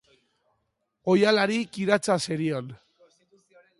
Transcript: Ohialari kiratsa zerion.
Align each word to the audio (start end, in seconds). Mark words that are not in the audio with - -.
Ohialari 1.13 1.59
kiratsa 1.75 2.17
zerion. 2.25 2.73